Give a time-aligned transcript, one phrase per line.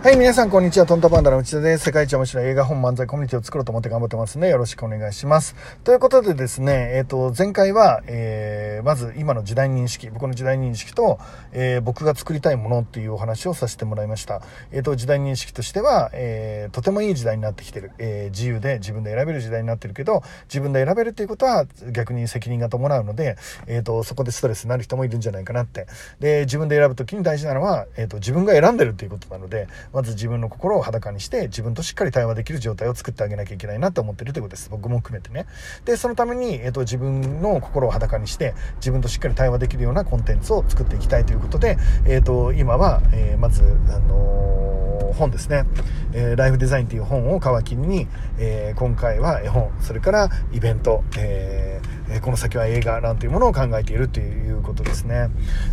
[0.00, 0.86] はい、皆さん、こんにちは。
[0.86, 1.86] トントパンダの内田です。
[1.86, 5.56] 世界一面白い映画本漫才コミュニティを作ろうと思って頑張ってますので、よろしくお願いします。
[5.82, 11.18] ということでですね、えっ、ー、と、前回は、えー、まず今の時代認識、僕の時代認識と、
[11.50, 14.40] えー、僕が作りたいものっていうお話をさせてもらいました。
[14.70, 17.90] えっ、ー、と、時代認識としては、えー、とてもいい時代になってきてる。
[17.98, 23.36] えー、自由で自分で選べる時代になってるけど、自分で選べるっていうことは逆に責任が伴うので、
[23.66, 25.88] えっ、と、そこでストレスになる人もいるんじゃないかなって。
[26.20, 34.70] で、自分で選ぶときに大事なのは、えっ、と、自分が選んでるっていうことなので、まず自分の心を裸にして自分としっかり対話できる状態を作ってあげなきゃいけないなと思ってるということです。
[34.70, 35.46] 僕も含めてね。
[35.84, 45.64] でそのために、えーと、自分の心を裸にして自分としっかり対話できるようなコンテンツを作っていきたいということで、えーと、今は、えー、まず、あのー、本ですね、
[46.12, 48.06] えー、ライフデザインという本を皮切りに、
[48.38, 55.30] え今回は絵本それからイベント、えーえこの先は映画なんていうものを考えているということですね。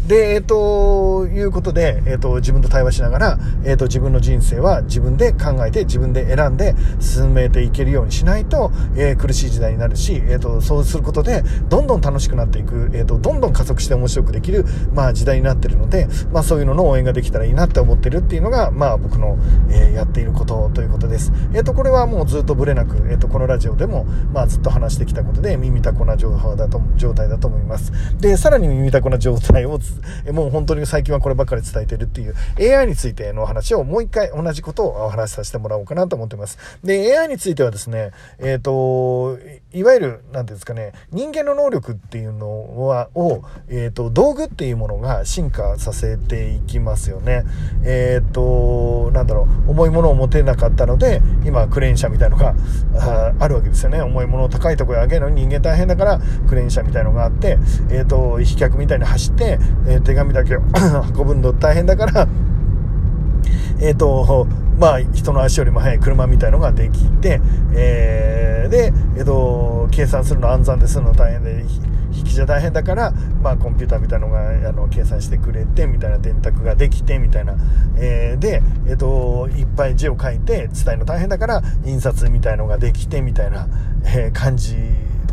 [0.08, 19.38] で、えっ、ー、と、いうことで、えっ、ー、と、自分と対話しながら、えっ、ー、と、自分の人生は自分で考えて、自分で選んで進めていけるようにしないと、え苦しい時代になるし、えっ、と、そうすることで、どんどん楽しくなっていく、えっ、と、どんどん加速して面白くできる、まあ、時代になってるので、まあ、そういうのの応援ができたらいいなって思ってるっていうのが、まあ、僕の、
[19.70, 21.32] えやっていることということです。
[21.54, 27.92] えっ、と、これはもうずっとブレなく、えっ、と、このラジオでも、まあ、ずっと話してきたことで、耳たこな情報だと、状態だと思います。
[28.20, 29.80] で、さらに耳たこな状態を、
[30.32, 36.58] もう本当に最近はこればっかり伝えてるっていう AI についての話をもう一回同じことをお話しさせてもらおうかなと思ってます。
[36.84, 39.38] で、AI についてはですね、えっ、ー、と、
[39.74, 47.44] いわゆる、なんていうんですかね、人間の能力っていうのは、を、えっ、ー、と、道具っていうものが進化させていきますよね。
[47.84, 52.56] えっ、ー、と、なんだろう、重いものを持てなかったので、今、クレーン車みたいのが
[53.40, 54.02] あるわけですよね。
[54.02, 56.15] 重いものを高いところに上げるのに人間大変だから、
[56.48, 57.58] クレーン車みたいのがあって、
[57.90, 60.62] えっ、と、飛脚みたいに走って、え手紙だけを
[61.18, 62.28] 運ぶの大変だから、
[63.80, 64.48] えっ、と、
[64.80, 67.42] まあ、人の足よりも速い車みたいのができて、
[67.74, 71.66] えー、で、えっ、と、計算するの暗算でするの大変で、
[72.12, 73.12] 引きじゃ大変だから、
[73.42, 77.56] まあ、コンピューターみたいのが、あの、計算してくれて、みたいな電卓ができて、みたいな。
[77.98, 83.68] えー、で、えっ、と、いっぱい字を書いて、伝えるの大変だから、印刷みたいのができて、みたいな、
[84.06, 84.76] えー、感じ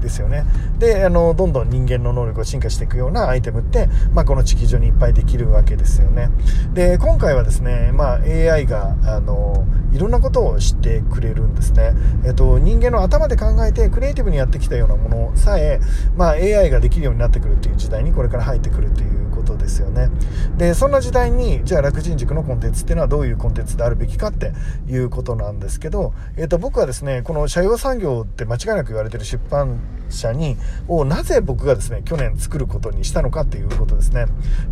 [0.02, 0.44] ですよね。
[0.78, 6.28] で、あの、どんどん人間の能力が進化していくようなアイテムって、まあ、この地球上にいっぱいできるわけですよね。
[6.74, 11.92] で、今回はですね、まあ、AI が、あの、いろんなことを知ってくれるんですね。
[12.24, 15.80] えっと、人間の頭で考えてクリエイティブにやってきたようなものさえ、
[16.16, 20.08] まあ、AI ができるようになってくるっていう時代にこれから入ってくるっていうことですよね。
[20.56, 24.52] で、そんな時代に、じゃあ楽人塾のコンテンツっていうのはどういうコンテンツであるべきかって
[24.88, 30.56] いうことなんですけど、えっと、僕はですね、この社用産業って間違いなく言われてる出版社に、
[30.88, 34.26] をなぜ僕がですね、去年作ることにしたのかっていうことですね。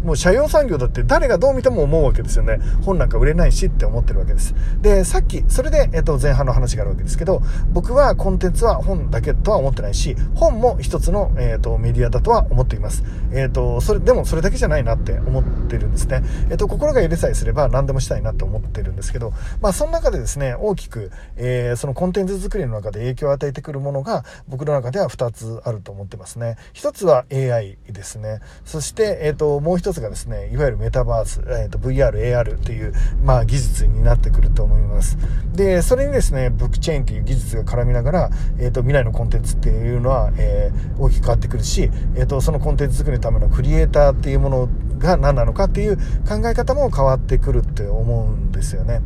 [0.05, 2.59] もう社用産業だって誰がどう見ても思うわけですよね。
[2.83, 4.55] 本なんか売れないしって思ってるわけです。
[4.81, 7.43] で、さっき、それで、えっと、前半の話があるわけですけど、
[7.73, 13.05] 僕はコンテンツは本だけとは思ってないし、本も一つの、えっと、メディアだとは思っています。
[13.33, 16.23] えっと、それ、でもそれだけじゃないなって思ってるんですね。
[16.51, 26.57] えっと、心が許さえすれば何でもしたいなって思ってるんですけど、まあ、その中でですね、大きく、えー、そのコンテンツ作りの中で影響を与えてくるものが、僕の中では2つあると思ってますね。
[26.75, 28.41] 1つは AI ですね。
[28.65, 35.19] そして、えっと、もう1つがですね、いわゆるメタバース、えっと、VR、AR っていう、まあ、技術になってくると思います。
[35.53, 44.69] で、それにですね、ブックチェーンっていう技術が絡みながら、えっと、未来のコンテンツっていうのは、えー、大きく変わってくるし、えっと、そのコンテンツ作りのためのクリエイターっていうもの
[45.01, 49.01] が何なのかっていう考え方も変わってくるって思うんですよね。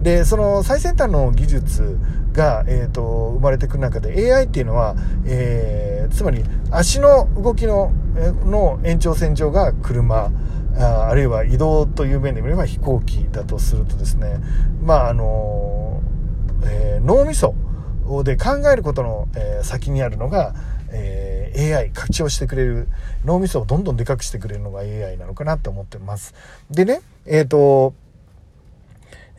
[0.00, 1.98] で、その最先端の技術
[2.32, 4.94] が、えーと、生まれてくる中で AI っていうのは、
[5.26, 7.92] えー、つまり足の動きの
[8.44, 10.30] の延長線上が車
[10.76, 14.40] ああるいは移動という面で見れば飛行機だとするとですね
[14.82, 16.00] まああの、
[16.64, 17.54] えー、脳みそ
[18.24, 20.54] で考えることの、えー、先にあるのが、
[20.90, 22.88] えー、AI 拡張してくれる
[23.24, 26.34] 脳みそをどんどんでかくしてくれるのが AI なのかなって思ってます。
[26.70, 27.94] でねえっ、ー、と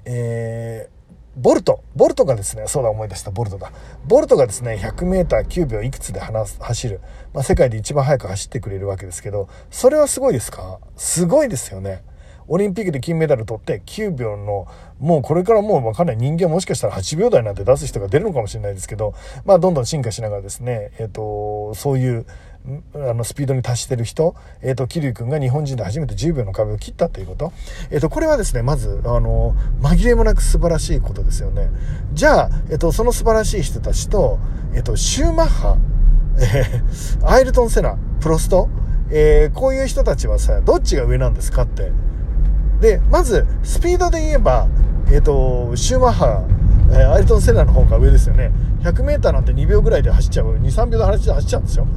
[0.06, 1.01] えー
[1.38, 3.72] ボルト、ボルトがですね、そうだ思い出した、ボルトだ。
[4.06, 7.00] ボルトがですね、100メーター9秒いくつで走る。
[7.34, 10.80] まあ、世界で一番速く走ってくれるわけですけど、それはすごいですか？
[10.98, 12.04] すごいですよね。
[12.48, 14.68] オリンピックで金メダル取って9秒の、
[15.00, 19.14] もうこれからもうわかんない人間もしかしたら8秒台なんて出す人が出るのかもしれないですけど、
[19.46, 22.26] まあどんどん進化しながらですね、えっ、ー、と、そういう、
[22.94, 27.54] あのスピードに達してる人、えっ、ー、と、桐生君が日本人で初めて10秒の壁を切ったということ。
[27.90, 31.70] えっ、ー、と、これはですね、まず、あの、紛れもなく素晴らしいことですよね。
[32.14, 34.40] じゃあ、えっ、と、その素晴らしい人たちと、
[34.74, 35.78] えっ、と、シューマッハ、
[36.38, 38.70] えー、 アイルトン・セナ、プロスト、
[39.14, 41.92] えこういう人たちはさ、どっちが上なんですかって
[42.80, 44.68] で、まず、スピードで言えば、
[45.12, 46.44] えーと、シューマッハ、
[46.92, 51.88] えー、アイルトン・セナの方が上ですよね 100m なんて2秒ぐらいで走っちゃう23秒で走っちゃうんですよ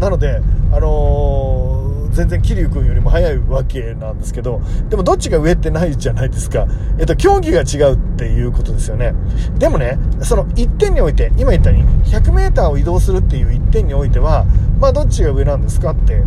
[0.00, 0.40] なので、
[0.72, 6.66] あのー、全然桐生君よりも速いわけなんですけどでもどっちが上ってないじゃないですか、
[6.98, 9.14] えっと、競技が違うっていうことですよね。
[9.58, 14.46] でもねその1点において今言ったように 100m を移動するっていう1点においては
[14.78, 16.22] まあどっちが上なんですかって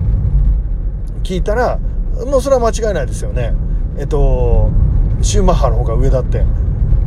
[1.23, 1.77] 聞いたら
[2.25, 3.53] もうそれは間違いないですよね。
[3.97, 4.69] えっと
[5.21, 6.43] シューマッハの方が上だって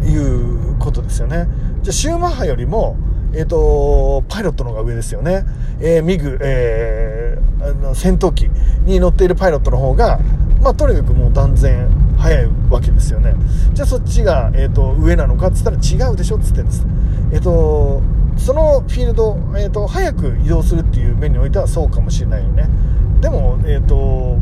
[0.04, 1.48] いうことですよね。
[1.82, 2.96] じゃシューマッハよりも
[3.34, 5.44] えっ、と、パイロットの方が上ですよね。
[5.80, 8.50] えー、ミグ、えー、あの戦闘機
[8.84, 10.18] に乗っているパイロットの方が、
[10.62, 11.88] まあ、とにかくもう断然
[12.18, 13.34] 速いわけですよね。
[13.72, 16.84] じゃあそっちが、え、ー、と、上なのかっつったら違うでしょっつってんです。
[17.32, 18.02] えっ、と、
[18.36, 22.68] そのフィールド、えっ、と、早く移動するっていう面においてはそうかもしれないよね。
[23.20, 24.38] でも、えっ、と、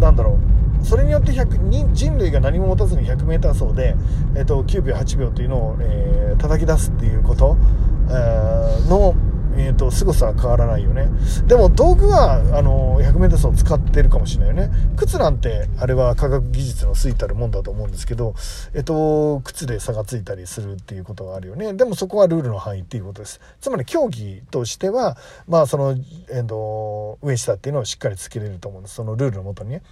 [0.00, 0.38] なんだろ
[0.82, 0.84] う。
[0.84, 1.58] それによって100
[1.92, 3.96] 人類が何も持たずに 100m 走で、
[4.36, 7.56] えーと、9秒8秒というのを、えー、叩き出すっていうこと、
[8.10, 9.14] え、の
[9.58, 11.08] えーと、凄さは変わらないよね。
[11.46, 14.70] でも道具はあの 100m 走を使ってるかもしれないよね。
[14.96, 18.34] 靴なんてあれは科学技術のついたるもんだと思うんですけど、
[18.74, 21.72] えっ、と、靴で差がついたりするっていうことがあるよね。
[21.72, 23.40] でもそこはルールの範囲っていうことです。
[23.60, 25.16] つまり競技としては
[25.48, 25.96] まあその、
[26.30, 28.96] えーと、上下っていうのをしっかりつけれると思うんです。
[28.96, 29.82] そのルールのもとにね。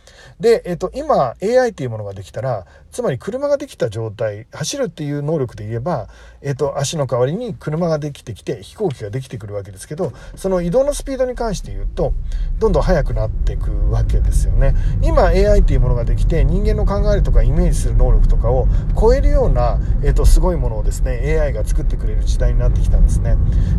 [0.41, 6.07] で、えっ、と、今 AI っていうものができたらつまり車ができた状態走るっていう能力で言えば、
[6.43, 12.13] え、ー、と、足の代わりに車ができてきて飛行機ができてくるわけですけどその移動のスピードに関して言うと
[12.61, 14.77] どんどん速くなっていくわけですよね。
[15.03, 23.37] 今 AI っていうものができて人間の考えるとかイメージする能力とかを超えるような、えーと、すごいものをですね AI が作ってくれる時代になってきたんですね。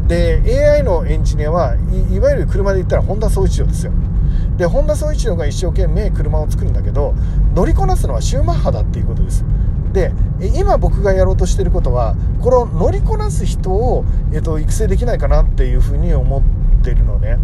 [0.08, 0.42] で
[0.76, 1.76] AI のエンジニアは
[2.12, 3.94] いわゆる車で言ったら本田宗一郎ですよ。
[4.58, 7.14] で本田宗一郎が一生懸命車を作るんだけど
[7.54, 9.46] 乗りこなすのはシューマッハだっていうことです。
[9.94, 10.12] で
[10.56, 14.04] 今僕がやろうとしてることはこの乗りこなす人を、
[14.34, 17.38] えっと、育成できないかなっていうふうに思ってるのね。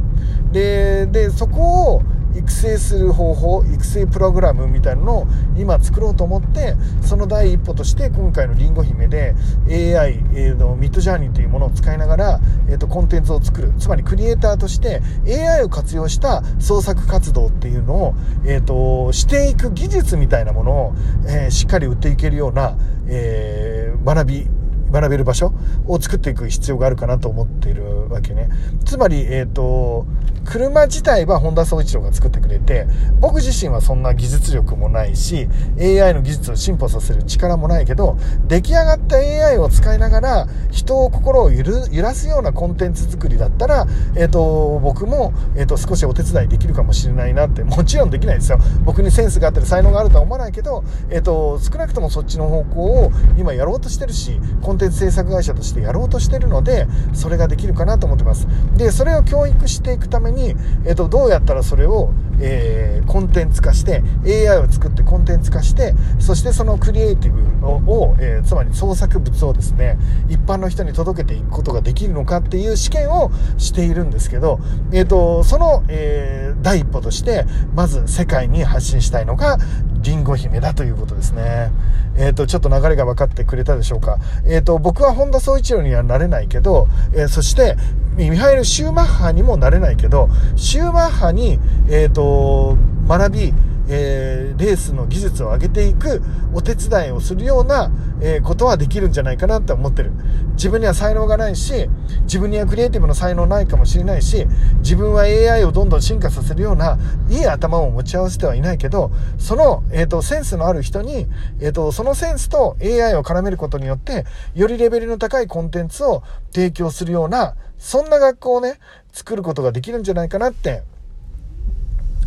[0.52, 2.02] ででそこを
[2.36, 9.36] 育成する方法育成プログラムみたいなのを今作ろうと思ってその第一歩として今回のりんご姫で
[9.68, 12.40] AI、えー、のミッドジャーニーというものを使いながら、
[12.70, 13.74] えーと、コンテンツを作る。
[13.78, 20.94] つまりクリエイターとして AI を活用した創作活動っていうのを、えーと、していく技術みたいなものを、
[21.28, 24.48] えー、しっかり売っていけるような、えー、学び
[24.92, 25.54] 学べる場所
[25.88, 28.50] を作っていく必要があるかなと思っているわけね。
[28.86, 30.06] つまり、えっ、ー、と、
[30.46, 32.88] 車自体は本田宗一郎が作ってくれて、
[33.20, 35.48] 僕自身はそんな技術力もないし、
[35.80, 38.18] AI の技術を進歩させる力もないけど、
[38.48, 41.64] 出来上がった AI を使いながら、人を心を揺
[42.02, 48.60] らすようなコンテンツ作りだったら、えっ、ー、と、僕も、えっ、ー、と、少しお手伝いできるかもしれないなって、もちろんできないですよ。
[48.84, 58.48] 僕にセンスがあったり才能があるとは思わないけど、えっ、と、少なくともそっちの方向を今やろうとしてるし、コンテンツ制作会社としてやろうとしてるので、それができるかなと思ってます。
[58.78, 60.56] で、それを教育していくために、
[60.86, 70.00] えっ、と、どうやったらそれを、えー、コンテンツ化して、AI を作ってコンテンツ化して、そしてそのクリエイティブを、えー、つまり創作物をですね、
[70.30, 74.60] 一般の人に届けていくことができるのかっていう試験をしているんですけど、
[74.92, 77.46] えっ、と、その、え第一歩として、
[77.76, 79.58] まず世界に発信したいのが、
[80.02, 81.72] りんご姫だということですね。
[82.18, 84.18] えっ、ー、と、ちょっと流れが分かってくれたでしょうか。
[84.46, 87.78] えっ、ー、と、僕は本田総一郎にはなれないけど、えー、そして、
[88.16, 91.60] ミハイル・シューマッハにもなれないけど、シューマッハに、
[91.90, 93.54] えっ、と、学び、
[93.88, 96.22] えー、レースの技術を上げていく
[96.54, 100.12] お手伝いをするような、えー、ことはできるんじゃないかなって思ってる。
[100.54, 101.90] 自分には才能がないし、
[102.24, 104.46] 自分にはクリエイティブの才能ないかもしれないし、
[104.80, 106.98] 自分は AI をどんどん進化させるような、
[107.30, 111.28] いい頭を持ち合わせてはいないけど、その、えっ、ー、と、センスのある人に、
[111.60, 116.24] えっ、と、そのセンスと AI を絡めることによって、よりレベルの高いコンテンツを
[116.54, 118.80] 提供するような、そんな学校をね、
[119.12, 120.84] 作ることができるんじゃないかなって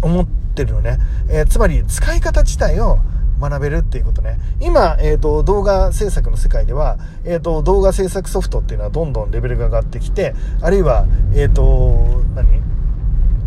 [0.04, 0.98] 思ってるのね。
[1.28, 2.98] えー、つまり使い方自体を
[3.40, 4.38] 学べるっていうことね。
[4.60, 12.62] 今、えっ、ー、と、動画制作の世界では、えっ、ー、と、動画制作ソフトっていうのはどんどんレベルが上がってきて、あるいは、えっ、と、何？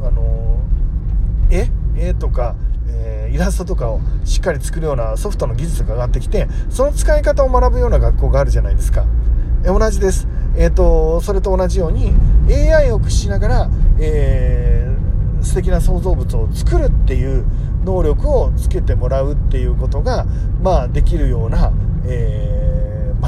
[0.04, 0.60] あの、
[1.50, 1.70] 絵？
[1.96, 2.56] 絵とか、
[2.90, 9.06] えイラストとかをしっかり作るようなソフトの技術が上がってきて、その使い方を学ぶような学校があるじゃないですか。
[9.64, 10.28] え同じです。
[10.56, 12.14] えっ、と、それと同じように、
[12.50, 14.87] AI を駆使しながら、えー
[15.48, 17.46] 素敵な創造物を作るっていう
[17.86, 20.26] 能力をつけてもらうっていうことが、
[20.62, 21.72] まあ、できるような、
[22.06, 22.67] えー、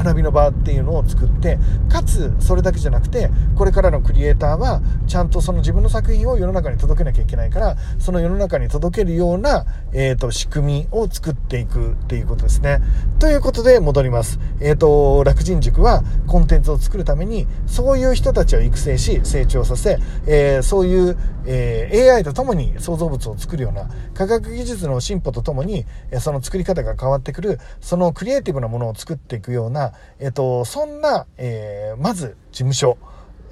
[0.04, 12.80] 学びの場っていうのを作ってかつそれだけじゃなくてこれからのクリエイターはちゃんとその自分の作品を世の中に届けなきゃいけないからその世の中に届けるような、えーと、仕組みを作っていくっていうことですね。
[13.18, 14.38] ということで戻ります。
[14.60, 25.84] えっ、ー、と楽人塾はコンテンツを作るためにそういう人たちを育成し成長させ、えー、そういう、えー、AI とともに創造物を作るような科学技術の進歩とともに
[26.20, 32.98] その作り方が変わってくるそのクリエイティブなものを作っていくような、えっ、と、そんな、えまず事務所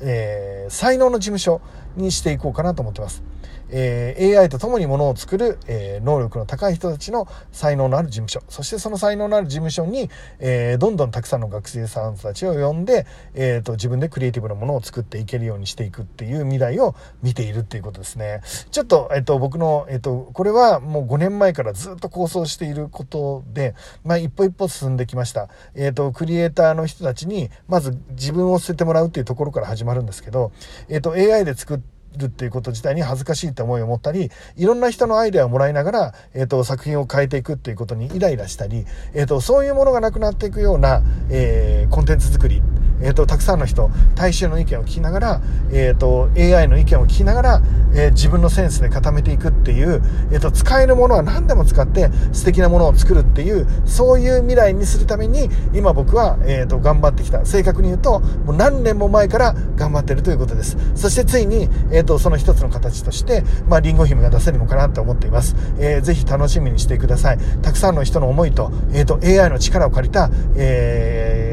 [0.01, 1.61] えー、才能の事務所
[1.97, 3.23] にしていこうかなと思ってます。
[3.71, 8.43] えー、AI と共にものを作る、えー、能力の高い人たちの才能のある事務所。
[8.49, 18.41] そしてその才能のある事務所に、えー、どんどんたくさんの学生さんたちを呼んで、えーと、自分でクリエイティブなものを作っていけるようにしていくっていう未来を見ているっていうことですね。
[18.71, 30.53] ちょっと,、えーと、僕の、えーと、これはもう5年前からずっと構想していることで、まあ、一歩一歩進んできました、えー、とクリエイターの人たちにまず自分を捨ててもらうっていうところから始まるんですけど、
[30.89, 42.63] えー、と AI で作ってるっていうこと自体に恥ずかしいって思いを持ったり、いろんな人のアイデアをもらいながら、えっ、ー、と、作品を変えていくっていうことにイライラしたり、えっ、ー、と、そういうものがなくなっていくような、えー、コンテンツ作り、
[43.03, 45.41] えっ、と、たくさんの人、大衆の意見を聞きながら、
[45.73, 47.63] えっ、と、AI の意見を聞きながら、
[47.95, 50.03] え自分のセンスで固めていくっていう、
[50.33, 57.45] えっ、と、使えるものは何でも使って素敵なものを作るっていう、そういう未来にするために、今僕は、えっ、と、頑張ってきた。
[57.45, 60.77] 正確に言うと、もう何年も前から頑張ってるということです。
[60.95, 65.57] そしてついに、えっ、と、その一つの形として、まあ、リンゴ姫が出せるのかなと思っています。
[65.79, 67.39] えー、ぜひ楽しみにしてください。
[67.63, 71.48] たくさんの人の思いと、え、ー、と、AI の力を借りた、えー、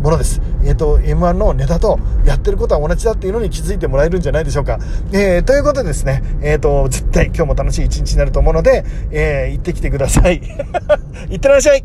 [0.00, 0.40] ものです。
[0.64, 4.78] えっ、ー、と、M1 のネタとやってることは同じだっていうのに気づいてもらえるんじゃないでしょうか。
[5.12, 10.40] えー、ということでですね、えっ、ー、と、絶対今日も楽しい一日になると思うので、えー、行ってきてください。
[11.30, 11.84] いってらっしゃい